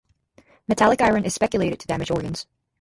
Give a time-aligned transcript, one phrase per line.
[0.67, 2.47] Metallic iron is speculated to damage organs.